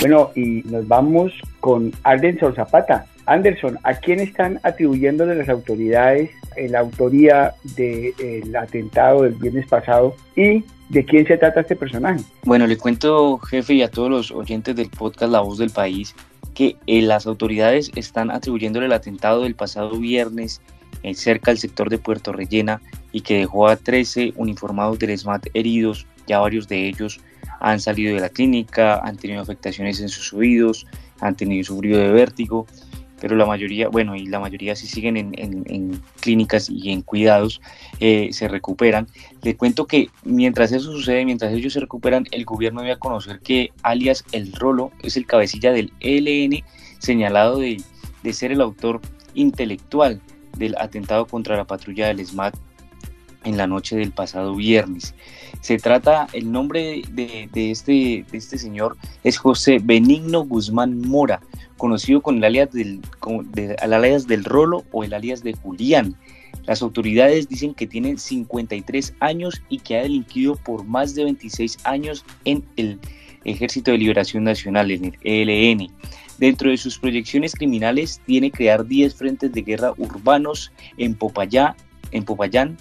Bueno, 0.01 0.31
y 0.35 0.63
nos 0.67 0.87
vamos 0.87 1.33
con 1.61 1.93
Anderson 2.05 2.55
Zapata. 2.55 3.07
Anderson, 3.31 3.79
¿a 3.85 3.95
quién 3.95 4.19
están 4.19 4.59
atribuyendo 4.65 5.25
de 5.25 5.37
las 5.37 5.49
autoridades 5.49 6.31
la 6.69 6.81
autoría 6.81 7.55
del 7.77 8.57
atentado 8.57 9.23
del 9.23 9.35
viernes 9.35 9.69
pasado 9.69 10.17
y 10.35 10.65
de 10.89 11.05
quién 11.05 11.25
se 11.29 11.39
trata 11.39 11.61
este 11.61 11.77
personaje? 11.77 12.25
Bueno, 12.45 12.67
le 12.67 12.77
cuento, 12.77 13.39
jefe, 13.39 13.75
y 13.75 13.83
a 13.83 13.91
todos 13.91 14.11
los 14.11 14.31
oyentes 14.33 14.75
del 14.75 14.91
podcast 14.91 15.31
La 15.31 15.41
Voz 15.43 15.59
del 15.59 15.71
País, 15.71 16.15
que 16.55 16.77
eh, 16.89 17.03
las 17.03 17.29
autoridades 17.29 17.93
están 17.95 18.33
atribuyéndole 18.33 18.87
el 18.87 18.93
atentado 18.93 19.43
del 19.43 19.55
pasado 19.55 19.97
viernes 19.97 20.61
eh, 21.05 21.15
cerca 21.15 21.53
del 21.53 21.59
sector 21.59 21.89
de 21.89 21.99
Puerto 21.99 22.33
Rellena 22.33 22.83
y 23.13 23.21
que 23.21 23.39
dejó 23.39 23.69
a 23.69 23.77
13 23.77 24.33
uniformados 24.35 24.99
del 24.99 25.17
SMAT 25.17 25.47
heridos, 25.55 26.05
ya 26.27 26.41
varios 26.41 26.67
de 26.67 26.89
ellos 26.89 27.21
han 27.61 27.79
salido 27.79 28.15
de 28.15 28.21
la 28.21 28.31
clínica, 28.31 28.99
han 29.05 29.17
tenido 29.17 29.41
afectaciones 29.41 30.01
en 30.01 30.09
sus 30.09 30.33
oídos, 30.33 30.87
han 31.21 31.37
tenido 31.37 31.63
sufrido 31.63 31.99
de 31.99 32.11
vértigo, 32.11 32.67
pero 33.21 33.37
la 33.37 33.47
mayoría, 33.47 33.89
bueno, 33.89 34.17
y 34.17 34.27
la 34.27 34.41
mayoría 34.41 34.75
sí 34.75 34.87
siguen 34.87 35.17
en, 35.17 36.03
clínicas 36.21 36.71
y 36.71 36.91
en 36.91 37.03
cuidados, 37.03 37.61
eh, 38.01 38.31
se 38.33 38.49
recuperan. 38.49 39.07
Le 39.43 39.57
cuento 39.57 39.87
que 39.87 40.09
mientras 40.25 40.73
eso 40.73 40.93
sucede, 40.93 41.25
mientras 41.25 41.53
ellos 41.53 41.73
se 41.73 41.81
recuperan, 41.81 42.27
el 42.31 42.45
gobierno 42.45 42.83
debe 42.83 42.99
conocer 42.99 43.41
que 43.41 43.71
alias 43.83 44.25
El 44.33 44.53
Rolo 44.53 44.91
es 45.03 45.17
el 45.17 45.27
cabecilla 45.27 45.73
del 45.73 45.93
ELN 46.01 46.65
señalado 46.99 47.59
de, 47.59 47.83
de 48.23 48.33
ser 48.33 48.53
el 48.53 48.61
autor 48.61 49.01
intelectual 49.35 50.21
del 50.57 50.77
atentado 50.79 51.27
contra 51.27 51.57
la 51.57 51.65
patrulla 51.65 52.09
del 52.09 52.25
SMAT 52.25 52.55
en 53.45 53.57
la 53.57 53.67
noche 53.67 53.97
del 53.97 54.13
pasado 54.13 54.55
viernes. 54.55 55.15
Se 55.61 55.79
trata, 55.79 56.27
el 56.33 56.51
nombre 56.51 57.03
de, 57.11 57.49
este, 57.55 58.25
de 58.31 58.39
este 58.39 58.59
señor 58.59 58.97
es 59.25 59.39
José 59.39 59.79
Benigno 59.83 60.45
Guzmán 60.45 61.01
Mora, 61.01 61.41
conocido 61.81 62.21
con 62.21 62.37
el 62.37 62.45
alias 62.45 62.71
del, 62.71 63.01
alias 63.81 64.27
del 64.27 64.45
Rolo 64.45 64.85
o 64.93 65.03
el 65.03 65.15
alias 65.15 65.43
de 65.43 65.55
Julián. 65.55 66.15
Las 66.67 66.83
autoridades 66.83 67.49
dicen 67.49 67.75
que 67.75 67.87
tiene 67.87 68.19
53 68.19 69.15
años 69.19 69.63
y 69.71 69.79
que 69.79 69.97
ha 69.97 70.03
delinquido 70.03 70.57
por 70.57 70.85
más 70.85 71.15
de 71.15 71.25
26 71.25 71.79
años 71.85 72.25
en 72.45 72.63
el 72.77 73.01
Ejército 73.45 73.91
de 73.91 73.99
Liberación 73.99 74.45
Nacional, 74.45 74.91
en 74.91 75.17
el 75.23 75.49
ELN. 75.49 75.91
Dentro 76.39 76.71
de 76.71 76.77
sus 76.77 76.99
proyecciones 76.99 77.55
criminales 77.55 78.21
tiene 78.27 78.51
crear 78.51 78.87
10 78.87 79.15
frentes 79.15 79.51
de 79.51 79.63
guerra 79.63 79.95
urbanos 79.97 80.71
en 80.99 81.17
en 82.13 82.25
Popayán 82.25 82.77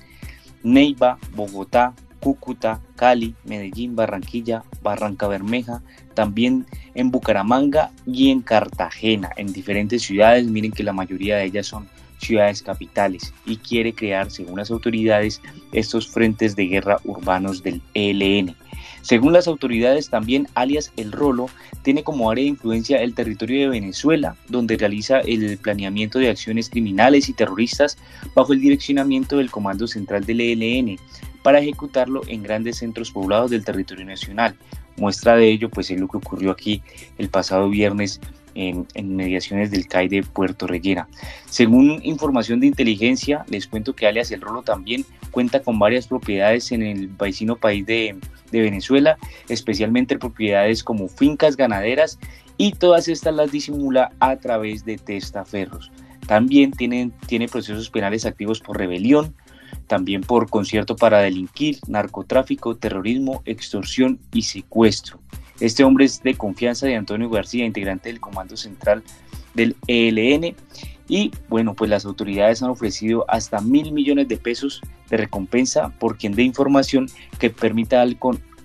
Neiva, 0.61 1.17
Bogotá, 1.33 1.93
Cúcuta, 2.19 2.81
Cali, 2.95 3.33
Medellín, 3.45 3.95
Barranquilla, 3.95 4.63
Barranca 4.81 5.27
Bermeja, 5.27 5.81
también 6.13 6.65
en 6.95 7.11
Bucaramanga 7.11 7.91
y 8.05 8.29
en 8.29 8.41
Cartagena, 8.41 9.29
en 9.37 9.53
diferentes 9.53 10.03
ciudades. 10.03 10.47
Miren 10.47 10.71
que 10.71 10.83
la 10.83 10.93
mayoría 10.93 11.37
de 11.37 11.45
ellas 11.45 11.67
son 11.67 11.87
ciudades 12.19 12.61
capitales 12.61 13.33
y 13.45 13.57
quiere 13.57 13.93
crear, 13.93 14.29
según 14.29 14.57
las 14.57 14.71
autoridades, 14.71 15.41
estos 15.71 16.07
frentes 16.07 16.55
de 16.55 16.67
guerra 16.67 16.97
urbanos 17.05 17.63
del 17.63 17.81
ELN. 17.93 18.55
Según 19.01 19.33
las 19.33 19.47
autoridades, 19.47 20.09
también 20.09 20.47
alias 20.55 20.91
El 20.97 21.11
Rolo 21.11 21.47
tiene 21.83 22.03
como 22.03 22.29
área 22.29 22.43
de 22.43 22.49
influencia 22.49 23.01
el 23.01 23.13
territorio 23.13 23.61
de 23.61 23.79
Venezuela, 23.79 24.35
donde 24.49 24.77
realiza 24.77 25.19
el 25.21 25.57
planeamiento 25.57 26.19
de 26.19 26.29
acciones 26.29 26.69
criminales 26.69 27.29
y 27.29 27.33
terroristas 27.33 27.97
bajo 28.35 28.53
el 28.53 28.59
direccionamiento 28.59 29.37
del 29.37 29.51
Comando 29.51 29.87
Central 29.87 30.25
del 30.25 30.41
ELN 30.41 30.99
para 31.43 31.59
ejecutarlo 31.59 32.21
en 32.27 32.43
grandes 32.43 32.77
centros 32.77 33.11
poblados 33.11 33.51
del 33.51 33.65
territorio 33.65 34.05
nacional. 34.05 34.55
Muestra 34.97 35.35
de 35.35 35.49
ello 35.49 35.69
pues 35.69 35.89
es 35.91 35.99
lo 35.99 36.07
que 36.07 36.17
ocurrió 36.17 36.51
aquí 36.51 36.83
el 37.17 37.29
pasado 37.29 37.69
viernes 37.69 38.19
en, 38.55 39.15
mediaciones 39.15 39.71
del 39.71 39.87
CAI 39.87 40.07
de 40.07 40.23
Puerto 40.23 40.67
Rellena. 40.67 41.07
Según 41.49 42.01
información 42.03 42.59
de 42.59 42.67
inteligencia, 42.67 43.45
les 43.49 43.67
cuento 43.67 43.95
que 43.95 44.07
alias 44.07 44.31
El 44.31 44.41
Rolo 44.41 44.63
también 44.63 45.05
cuenta 45.31 45.61
con 45.61 45.79
varias 45.79 46.07
propiedades 46.07 46.71
en 46.71 46.83
el 46.83 47.07
vecino 47.07 47.55
país 47.55 47.85
de, 47.85 48.17
Venezuela, 48.51 49.15
especialmente 49.47 50.17
propiedades 50.17 50.83
como 50.83 51.07
fincas 51.07 51.55
ganaderas 51.55 52.17
y 52.57 52.71
todas 52.71 53.07
estas 53.07 53.35
las 53.35 53.51
disimula 53.51 54.11
a 54.19 54.37
través 54.37 54.83
de 54.85 54.97
testaferros. 54.97 55.91
También 56.27 56.71
tiene, 56.71 57.11
tiene 57.27 57.47
procesos 57.47 57.91
penales 57.91 58.25
activos 58.25 58.59
por 58.59 58.79
rebelión, 58.79 59.35
también 59.89 60.21
por 60.21 60.49
concierto 60.49 60.95
para 60.95 61.19
delinquir, 61.19 61.79
narcotráfico, 61.87 62.77
terrorismo, 62.77 63.41
extorsión 63.43 64.19
y 64.31 64.43
secuestro. 64.43 65.19
Este 65.59 65.83
hombre 65.83 66.05
es 66.05 66.23
de 66.23 66.35
confianza 66.35 66.85
de 66.85 66.95
Antonio 66.95 67.29
García, 67.29 67.65
integrante 67.65 68.07
del 68.07 68.21
Comando 68.21 68.55
Central 68.55 69.03
del 69.55 69.75
ELN. 69.87 70.55
Y 71.09 71.31
bueno, 71.49 71.73
pues 71.73 71.89
las 71.89 72.05
autoridades 72.05 72.61
han 72.61 72.69
ofrecido 72.69 73.25
hasta 73.27 73.59
mil 73.59 73.91
millones 73.91 74.27
de 74.27 74.37
pesos 74.37 74.79
de 75.09 75.17
recompensa 75.17 75.89
por 75.99 76.17
quien 76.17 76.35
dé 76.35 76.43
información 76.43 77.07
que 77.39 77.49
permita 77.49 78.05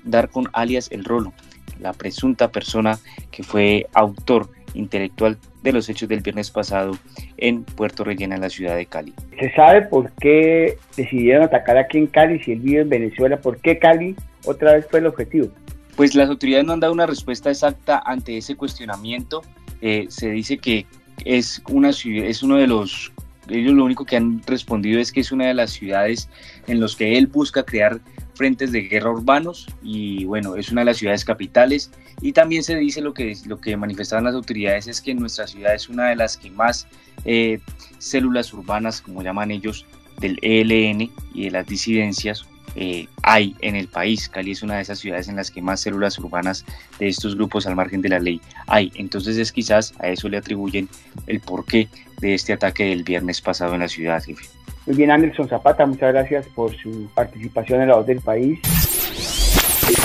dar 0.05 0.29
con 0.29 0.49
alias 0.53 0.89
el 0.93 1.05
rolo, 1.05 1.33
la 1.81 1.95
presunta 1.95 2.53
persona 2.53 2.99
que 3.31 3.43
fue 3.43 3.89
autor 3.95 4.51
intelectual 4.75 5.39
de 5.63 5.73
los 5.73 5.89
hechos 5.89 6.09
del 6.09 6.21
viernes 6.21 6.51
pasado 6.51 6.97
en 7.37 7.65
Puerto 7.65 8.05
Rellena, 8.05 8.35
en 8.35 8.41
la 8.41 8.51
ciudad 8.51 8.77
de 8.77 8.87
Cali. 8.87 9.15
¿Se 9.39 9.53
sabe 9.53 9.83
por 9.83 10.11
qué 10.21 10.77
decidieron 10.97 11.45
atacar 11.45 11.79
aquí 11.79 11.99
en 11.99 12.07
Cali 12.07 12.39
si 12.41 12.53
él 12.53 12.61
vive 12.61 12.83
en 12.83 12.89
Venezuela? 12.89 13.41
¿Por 13.41 13.59
qué 13.59 13.79
Cali 13.79 14.15
otra 14.45 14.75
vez 14.75 14.87
fue 14.91 15.01
el 15.01 15.07
objetivo? 15.07 15.49
Pues 15.97 16.15
las 16.15 16.29
autoridades 16.29 16.67
no 16.67 16.73
han 16.73 16.81
dado 16.81 16.93
una 16.93 17.07
respuesta 17.07 17.51
exacta 17.51 18.03
ante 18.05 18.37
ese 18.37 18.57
cuestionamiento. 18.57 19.43
Eh, 19.81 20.07
se 20.09 20.31
dice 20.31 20.59
que 20.59 20.87
es, 21.25 21.63
una, 21.69 21.91
es 21.91 22.43
uno 22.43 22.57
de 22.57 22.67
los, 22.67 23.13
ellos 23.49 23.75
lo 23.75 23.85
único 23.85 24.05
que 24.05 24.17
han 24.17 24.43
respondido 24.47 25.01
es 25.01 25.13
que 25.13 25.21
es 25.21 25.33
una 25.33 25.47
de 25.47 25.55
las 25.55 25.71
ciudades 25.71 26.29
en 26.67 26.81
los 26.81 26.97
que 26.97 27.17
él 27.17 27.27
busca 27.27 27.65
crear 27.65 28.01
frentes 28.35 28.73
de 28.73 28.83
guerra 28.83 29.11
urbanos 29.11 29.67
y 29.83 30.25
bueno, 30.25 30.57
es 30.57 30.71
una 30.71 30.83
de 30.83 30.87
las 30.87 30.99
ciudades 30.99 31.25
capitales. 31.25 31.91
Y 32.21 32.33
también 32.33 32.63
se 32.63 32.77
dice 32.77 33.01
lo 33.01 33.13
que, 33.15 33.37
lo 33.47 33.61
que 33.61 33.77
manifestaban 33.77 34.25
las 34.25 34.35
autoridades 34.35 34.87
es 34.87 35.01
que 35.01 35.15
nuestra 35.15 35.47
ciudad 35.47 35.75
es 35.75 35.89
una 35.89 36.09
de 36.09 36.17
las 36.17 36.37
que 36.37 36.51
más 36.51 36.87
eh, 37.25 37.61
células 37.99 38.53
urbanas, 38.53 39.01
como 39.01 39.23
llaman 39.23 39.51
ellos, 39.51 39.87
del 40.21 40.39
ELN 40.43 41.11
y 41.35 41.45
de 41.45 41.51
las 41.51 41.67
disidencias 41.67 42.47
eh, 42.77 43.07
hay 43.23 43.57
en 43.61 43.77
el 43.77 43.89
país. 43.89 44.29
Cali 44.29 44.53
es 44.53 44.63
una 44.63 44.77
de 44.77 44.83
esas 44.83 44.99
ciudades 44.99 45.29
en 45.29 45.37
las 45.37 45.51
que 45.51 45.63
más 45.63 45.81
células 45.81 46.19
urbanas 46.19 46.65
de 46.99 47.09
estos 47.09 47.37
grupos 47.37 47.67
al 47.67 47.77
margen 47.77 48.03
de 48.03 48.09
la 48.09 48.19
ley 48.19 48.41
hay. 48.67 48.93
Entonces 48.97 49.37
es 49.37 49.53
quizás 49.53 49.95
a 49.99 50.09
eso 50.09 50.29
le 50.29 50.37
atribuyen 50.37 50.89
el 51.27 51.41
porqué 51.41 51.89
de 52.21 52.35
este 52.35 52.53
ataque 52.53 52.85
del 52.85 53.03
viernes 53.03 53.41
pasado 53.41 53.75
en 53.75 53.81
la 53.81 53.89
ciudad, 53.89 54.23
jefe. 54.23 54.45
Muy 54.87 54.97
bien, 54.97 55.11
Anderson 55.11 55.49
Zapata, 55.49 55.87
muchas 55.87 56.13
gracias 56.13 56.47
por 56.49 56.77
su 56.77 57.09
participación 57.15 57.81
en 57.81 57.89
la 57.89 57.97
voz 57.97 58.07
del 58.07 58.21
país. 58.21 58.59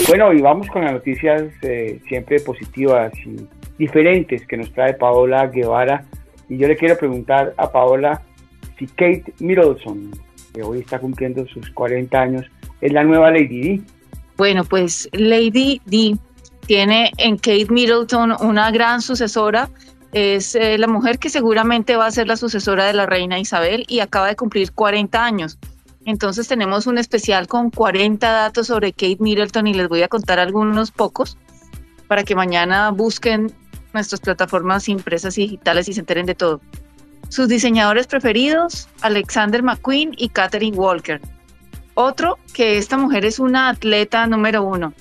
Bueno, 0.08 0.34
y 0.34 0.42
vamos 0.42 0.68
con 0.68 0.84
las 0.84 0.94
noticias 0.94 1.44
eh, 1.62 2.00
siempre 2.08 2.40
positivas 2.40 3.12
y 3.26 3.48
diferentes 3.78 4.46
que 4.46 4.58
nos 4.58 4.72
trae 4.74 4.94
Paola 4.94 5.48
Guevara. 5.48 6.06
Y 6.48 6.58
yo 6.58 6.68
le 6.68 6.76
quiero 6.76 6.98
preguntar 6.98 7.54
a 7.58 7.72
Paola 7.72 8.22
si 8.78 8.88
Kate 8.88 9.34
Middleton, 9.40 10.12
que 10.54 10.64
hoy 10.64 10.80
está 10.80 11.00
cumpliendo 11.00 11.46
sus 11.48 11.70
40 11.72 12.20
años, 12.20 12.46
es 12.82 12.92
la 12.94 13.04
nueva 13.04 13.32
Lady 13.32 13.62
D. 13.62 13.82
Bueno, 14.38 14.64
pues 14.64 15.10
Lady 15.12 15.82
D 15.86 16.18
tiene 16.66 17.12
en 17.18 17.38
Kate 17.38 17.68
Middleton 17.70 18.34
una 18.42 18.72
gran 18.72 19.02
sucesora. 19.02 19.70
Es 20.12 20.56
eh, 20.56 20.78
la 20.78 20.88
mujer 20.88 21.20
que 21.20 21.30
seguramente 21.30 21.96
va 21.96 22.08
a 22.08 22.12
ser 22.12 22.28
la 22.28 22.38
sucesora 22.38 22.86
de 22.86 22.94
la 22.94 23.06
reina 23.06 23.40
Isabel 23.40 23.86
y 23.88 24.00
acaba 24.00 24.28
de 24.28 24.36
cumplir 24.36 24.72
40 24.72 25.24
años. 25.24 25.58
Entonces 26.06 26.48
tenemos 26.48 26.88
un 26.88 26.98
especial 26.98 27.48
con 27.48 27.70
40 27.70 28.32
datos 28.32 28.68
sobre 28.68 28.94
Kate 28.94 29.18
Middleton 29.20 29.68
y 29.68 29.74
les 29.74 29.90
voy 29.90 30.02
a 30.02 30.08
contar 30.08 30.40
algunos 30.40 30.92
pocos 30.92 31.38
para 32.08 32.24
que 32.24 32.36
mañana 32.36 32.90
busquen 32.92 33.54
nuestras 33.94 34.22
plataformas 34.22 34.90
impresas 34.90 35.38
y 35.38 35.42
digitales 35.42 35.88
y 35.90 35.94
se 35.94 36.00
enteren 36.00 36.26
de 36.26 36.36
todo. 36.36 36.62
Sus 37.30 37.48
diseñadores 37.48 38.08
preferidos, 38.08 38.90
Alexander 39.02 39.64
McQueen 39.64 40.14
y 40.18 40.30
Katherine 40.30 40.78
Walker. 40.78 41.22
Otro, 41.94 42.38
que 42.54 42.78
esta 42.78 42.98
mujer 42.98 43.26
es 43.26 43.40
una 43.40 43.70
atleta 43.70 44.26
número 44.28 44.64
uno. 44.64 44.94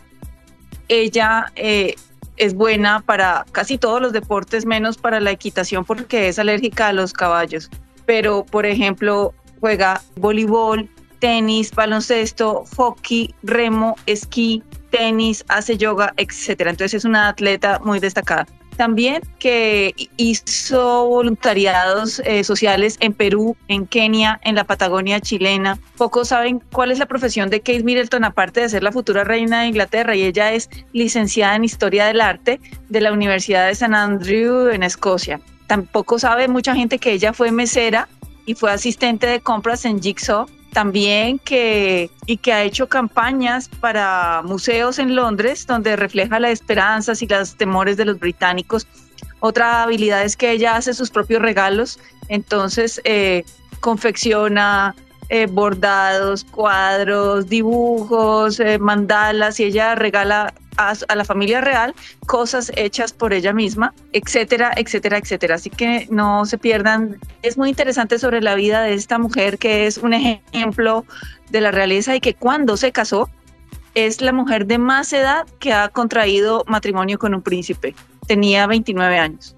Ella 0.89 1.53
eh, 1.57 1.95
es 2.37 2.55
buena 2.55 3.01
para 3.01 3.45
casi 3.53 3.79
todos 3.79 4.01
los 4.01 4.13
deportes, 4.13 4.67
menos 4.67 4.97
para 4.97 5.21
la 5.21 5.31
equitación 5.31 5.85
porque 5.85 6.29
es 6.29 6.39
alérgica 6.39 6.89
a 6.89 6.93
los 6.93 7.13
caballos. 7.13 7.71
Pero, 8.07 8.45
por 8.45 8.67
ejemplo, 8.67 9.35
juega 9.61 10.01
voleibol, 10.17 10.89
tenis, 11.19 11.73
baloncesto, 11.73 12.65
hockey, 12.77 13.35
remo, 13.43 13.97
esquí, 14.07 14.63
tenis, 14.91 15.45
hace 15.49 15.77
yoga, 15.77 16.13
etc. 16.17 16.61
Entonces 16.61 16.95
es 16.95 17.05
una 17.05 17.29
atleta 17.29 17.81
muy 17.85 18.01
destacada. 18.01 18.47
También 18.79 19.23
que 19.41 19.93
hizo 20.19 21.09
voluntariados 21.09 22.21
eh, 22.21 22.45
sociales 22.45 22.97
en 23.01 23.13
Perú, 23.13 23.57
en 23.67 23.89
Kenia, 23.89 24.39
en 24.45 24.55
la 24.55 24.63
Patagonia 24.63 25.21
chilena. 25.21 25.81
Pocos 25.97 26.29
saben 26.29 26.63
cuál 26.71 26.93
es 26.93 27.01
la 27.01 27.07
profesión 27.07 27.51
de 27.51 27.59
Kate 27.59 27.83
Middleton, 27.83 28.23
aparte 28.23 28.61
de 28.61 28.69
ser 28.69 28.85
la 28.85 28.93
futura 28.93 29.25
reina 29.25 29.63
de 29.63 29.67
Inglaterra, 29.67 30.15
y 30.15 30.23
ella 30.23 30.53
es 30.53 30.71
licenciada 30.93 31.57
en 31.57 31.65
Historia 31.65 32.07
del 32.07 32.21
Arte 32.21 32.61
de 32.89 33.01
la 33.01 33.13
Universidad 33.13 33.67
de 33.67 33.73
St. 33.73 33.93
Andrew 33.93 34.69
en 34.69 34.85
Escocia. 34.85 35.41
Tampoco 35.67 36.21
sabe 36.21 36.47
mucha 36.47 36.77
gente 36.77 37.01
que 37.01 37.11
ella 37.11 37.33
fue 37.33 37.51
mesera 37.51 38.09
y 38.47 38.55
fue 38.55 38.71
asistente 38.71 39.27
de 39.27 39.41
compras 39.41 39.87
en 39.87 40.01
Jigsaw 40.01 40.47
también 40.79 41.41
que 41.41 42.09
y 42.25 42.37
que 42.37 42.53
ha 42.53 42.63
hecho 42.63 42.89
campañas 42.89 43.69
para 43.69 44.43
museos 44.45 45.01
en 45.01 45.17
Londres 45.17 45.67
donde 45.67 45.97
refleja 45.97 46.39
las 46.39 46.53
esperanzas 46.53 47.21
y 47.21 47.27
los 47.27 47.57
temores 47.57 47.97
de 47.97 48.05
los 48.05 48.21
británicos. 48.21 48.87
Otra 49.41 49.83
habilidad 49.83 50.23
es 50.23 50.37
que 50.37 50.53
ella 50.53 50.77
hace 50.77 50.95
sus 50.95 51.11
propios 51.11 51.43
regalos, 51.43 51.99
entonces 52.29 53.01
eh, 53.03 53.43
confecciona 53.81 54.95
eh, 55.31 55.47
bordados, 55.47 56.45
cuadros, 56.45 57.49
dibujos, 57.49 58.61
eh, 58.61 58.79
mandalas 58.79 59.61
y 59.61 59.65
ella 59.65 59.95
regala 59.95 60.55
a, 60.79 60.95
la 61.15 61.25
familia 61.25 61.61
real 61.61 61.95
cosas 62.27 62.73
hechas 62.77 63.13
por 63.13 63.33
ella 63.33 63.53
misma, 63.53 63.93
etcétera, 64.13 64.73
etcétera, 64.77 65.19
etcétera. 65.19 65.57
Así 65.57 65.71
que 65.71 66.07
no 66.11 66.47
se 66.47 66.57
pierdan. 66.57 67.19
Es 67.43 67.59
muy 67.59 67.69
interesante 67.69 68.19
sobre 68.19 68.41
la 68.41 68.55
vida 68.55 68.83
de 68.83 68.95
esta 68.95 69.19
mujer 69.19 69.59
que 69.59 69.87
es 69.87 69.99
un 69.99 70.15
ejemplo 70.15 71.05
de 71.51 71.61
la 71.61 71.71
realeza 71.71 72.15
y 72.17 72.21
que 72.21 72.35
cuando 72.35 72.77
se 72.77 72.93
casó 72.93 73.29
es 73.95 74.21
la 74.21 74.33
mujer 74.33 74.67
de 74.67 74.79
más 74.79 75.13
edad 75.13 75.47
que 75.59 75.73
ha 75.73 75.89
contraído 75.89 76.65
matrimonio 76.69 77.19
con 77.19 77.35
un 77.35 77.43
príncipe. 77.43 77.95
Tenía 78.27 78.67
29 78.67 79.19
años. 79.19 79.57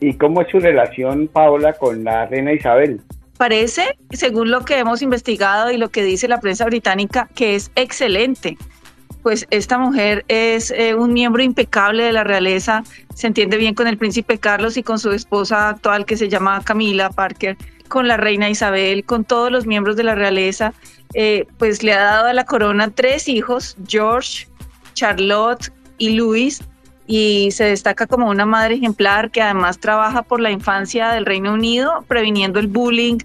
¿Y 0.00 0.14
cómo 0.14 0.42
es 0.42 0.48
su 0.50 0.58
relación, 0.58 1.28
Paola, 1.28 1.72
con 1.74 2.04
la 2.04 2.26
reina 2.26 2.52
Isabel? 2.52 3.00
Parece, 3.36 3.98
según 4.10 4.50
lo 4.50 4.64
que 4.64 4.78
hemos 4.78 5.02
investigado 5.02 5.70
y 5.70 5.76
lo 5.76 5.90
que 5.90 6.02
dice 6.02 6.28
la 6.28 6.40
prensa 6.40 6.64
británica, 6.64 7.28
que 7.34 7.54
es 7.54 7.70
excelente. 7.74 8.56
Pues 9.22 9.46
esta 9.50 9.76
mujer 9.76 10.24
es 10.28 10.70
eh, 10.70 10.94
un 10.94 11.12
miembro 11.12 11.42
impecable 11.42 12.04
de 12.04 12.12
la 12.12 12.24
realeza, 12.24 12.84
se 13.14 13.26
entiende 13.26 13.56
bien 13.56 13.74
con 13.74 13.88
el 13.88 13.98
príncipe 13.98 14.38
Carlos 14.38 14.76
y 14.76 14.82
con 14.82 14.98
su 14.98 15.10
esposa 15.10 15.68
actual 15.70 16.06
que 16.06 16.16
se 16.16 16.28
llama 16.28 16.62
Camila 16.64 17.10
Parker, 17.10 17.56
con 17.88 18.08
la 18.08 18.16
reina 18.16 18.48
Isabel, 18.48 19.04
con 19.04 19.24
todos 19.24 19.50
los 19.50 19.66
miembros 19.66 19.96
de 19.96 20.04
la 20.04 20.14
realeza, 20.14 20.72
eh, 21.14 21.46
pues 21.58 21.82
le 21.82 21.92
ha 21.92 22.02
dado 22.02 22.28
a 22.28 22.34
la 22.34 22.44
corona 22.44 22.90
tres 22.90 23.28
hijos, 23.28 23.76
George, 23.86 24.48
Charlotte 24.94 25.72
y 25.98 26.10
Luis, 26.10 26.62
y 27.06 27.50
se 27.52 27.64
destaca 27.64 28.06
como 28.06 28.28
una 28.28 28.46
madre 28.46 28.74
ejemplar 28.74 29.30
que 29.30 29.42
además 29.42 29.78
trabaja 29.78 30.22
por 30.22 30.40
la 30.40 30.50
infancia 30.50 31.10
del 31.10 31.26
Reino 31.26 31.52
Unido, 31.52 32.04
previniendo 32.08 32.58
el 32.58 32.66
bullying 32.66 33.18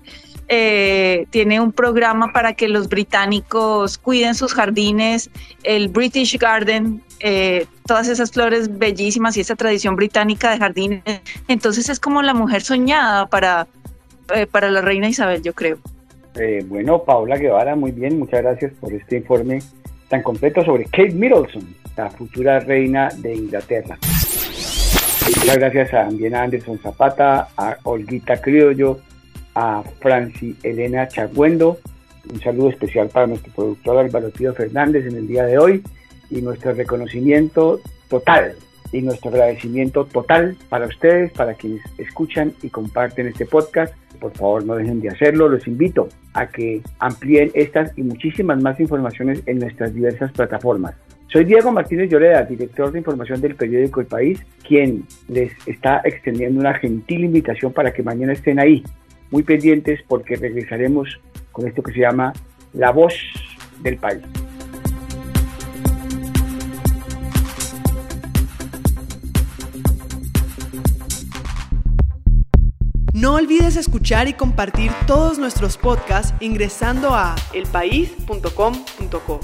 eh, 0.53 1.27
tiene 1.29 1.61
un 1.61 1.71
programa 1.71 2.33
para 2.33 2.51
que 2.51 2.67
los 2.67 2.89
británicos 2.89 3.97
cuiden 3.97 4.35
sus 4.35 4.53
jardines, 4.53 5.29
el 5.63 5.88
British 5.88 6.38
Garden, 6.38 7.01
eh, 7.21 7.67
todas 7.88 8.09
esas 8.09 8.33
flores 8.33 8.77
bellísimas 8.77 9.38
y 9.38 9.39
esa 9.39 9.55
tradición 9.55 9.95
británica 9.95 10.51
de 10.51 10.57
jardines. 10.57 11.03
Entonces 11.47 11.88
es 11.88 12.01
como 12.01 12.21
la 12.21 12.33
mujer 12.33 12.63
soñada 12.63 13.27
para, 13.27 13.65
eh, 14.35 14.45
para 14.45 14.69
la 14.69 14.81
reina 14.81 15.07
Isabel, 15.07 15.41
yo 15.41 15.53
creo. 15.53 15.77
bueno, 16.65 17.01
Paula 17.01 17.38
Guevara, 17.38 17.77
muy 17.77 17.91
bien, 17.91 18.19
muchas 18.19 18.41
gracias 18.41 18.73
por 18.77 18.91
este 18.91 19.15
informe 19.15 19.59
tan 20.09 20.21
completo 20.21 20.65
sobre 20.65 20.83
Kate 20.83 21.13
Middleton, 21.13 21.65
la 21.95 22.10
futura 22.10 22.60
reina 22.60 23.10
de 23.17 23.36
Inglaterra. 23.36 23.98
Muchas 25.38 25.57
gracias 25.57 25.93
a 25.93 26.07
Anderson 26.07 26.79
Zapata, 26.79 27.50
a 27.55 27.77
Olguita 27.83 28.41
Criollo, 28.41 29.00
a 29.55 29.83
Franci 30.00 30.55
Elena 30.63 31.07
Chagüendo. 31.07 31.79
Un 32.31 32.39
saludo 32.41 32.69
especial 32.69 33.10
para 33.10 33.27
nuestro 33.27 33.51
productor 33.53 33.98
Álvaro 33.98 34.29
Tío 34.31 34.53
Fernández 34.53 35.05
en 35.05 35.15
el 35.15 35.27
día 35.27 35.45
de 35.45 35.57
hoy 35.57 35.83
y 36.29 36.41
nuestro 36.41 36.74
reconocimiento 36.74 37.79
total 38.10 38.55
y 38.91 39.01
nuestro 39.01 39.29
agradecimiento 39.29 40.05
total 40.05 40.57
para 40.69 40.88
ustedes, 40.88 41.31
para 41.31 41.53
quienes 41.53 41.81
escuchan 41.98 42.53
y 42.62 42.69
comparten 42.69 43.27
este 43.27 43.45
podcast. 43.45 43.93
Por 44.19 44.33
favor, 44.33 44.65
no 44.65 44.75
dejen 44.75 45.01
de 45.01 45.10
hacerlo. 45.10 45.50
Los 45.50 45.67
invito 45.67 46.10
a 46.33 46.48
que 46.48 46.81
amplíen 47.00 47.51
estas 47.53 47.98
y 47.98 48.03
muchísimas 48.03 48.61
más 48.61 48.79
informaciones 48.79 49.42
en 49.46 49.59
nuestras 49.59 49.94
diversas 49.94 50.31
plataformas. 50.31 50.96
Soy 51.31 51.46
Diego 51.46 51.72
Martínez 51.72 52.09
Lloreda, 52.09 52.44
director 52.44 52.91
de 52.91 52.98
información 53.00 53.39
del 53.39 53.55
periódico 53.55 54.01
El 54.01 54.07
País, 54.07 54.46
quien 54.67 55.05
les 55.29 55.53
está 55.65 56.01
extendiendo 56.03 56.59
una 56.59 56.74
gentil 56.74 57.24
invitación 57.24 57.72
para 57.72 57.94
que 57.94 58.03
mañana 58.03 58.33
estén 58.33 58.59
ahí 58.59 58.83
muy 59.29 59.41
pendientes 59.44 60.01
porque 60.09 60.35
regresaremos 60.35 61.22
con 61.53 61.70
esto 61.70 61.81
que 61.83 61.94
se 61.94 62.00
llama 62.01 62.33
La 62.74 62.91
voz 62.91 63.13
del 63.81 63.96
país. 63.96 64.22
No 73.13 73.35
olvides 73.35 73.77
escuchar 73.77 74.27
y 74.27 74.33
compartir 74.33 74.91
todos 75.07 75.39
nuestros 75.39 75.77
podcasts 75.77 76.33
ingresando 76.41 77.11
a 77.13 77.35
elpaís.com.co. 77.53 79.39